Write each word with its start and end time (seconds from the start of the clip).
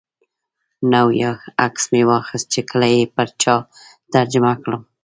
نو 0.91 1.03
یو 1.21 1.33
عکس 1.65 1.83
مې 1.91 2.01
واخیست 2.09 2.47
چې 2.53 2.61
کله 2.69 2.87
یې 2.95 3.03
پر 3.15 3.27
چا 3.41 3.55
ترجمه 4.13 4.53
کړم. 4.63 4.81